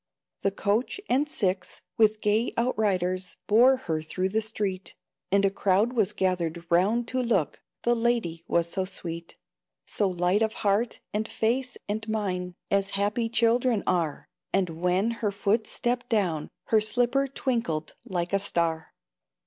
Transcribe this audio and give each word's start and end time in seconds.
The 0.39 0.49
coach 0.49 0.99
and 1.11 1.29
six, 1.29 1.83
with 1.95 2.21
gay 2.21 2.55
outriders, 2.57 3.37
Bore 3.45 3.75
her 3.77 4.01
through 4.01 4.29
the 4.29 4.41
street, 4.41 4.95
And 5.31 5.45
a 5.45 5.51
crowd 5.51 5.93
was 5.93 6.11
gathered 6.11 6.65
round 6.71 7.07
to 7.09 7.21
look, 7.21 7.61
The 7.83 7.93
lady 7.95 8.43
was 8.47 8.67
so 8.67 8.83
sweet, 8.83 9.37
So 9.85 10.07
light 10.09 10.41
of 10.41 10.53
heart, 10.65 11.01
and 11.13 11.27
face, 11.27 11.77
and 11.87 12.09
mien, 12.09 12.55
As 12.71 12.89
happy 12.97 13.29
children 13.29 13.83
are; 13.85 14.27
And 14.51 14.71
when 14.81 15.11
her 15.21 15.31
foot 15.31 15.67
stepped 15.67 16.09
down, 16.09 16.49
Her 16.69 16.81
slipper 16.81 17.27
twinkled 17.27 17.93
like 18.03 18.33
a 18.33 18.39
star. 18.39 18.93